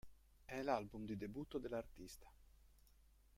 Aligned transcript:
È 0.45 0.59
l'album 0.63 1.05
di 1.05 1.15
debutto 1.15 1.59
dell'artista. 1.59 2.25